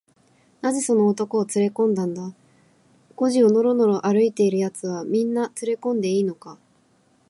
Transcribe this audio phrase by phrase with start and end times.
[0.63, 2.33] 「なぜその男をつれこんだんだ？
[3.15, 6.57] 小路をのろのろ歩いているやつは、みんなつれこんでいいのか？」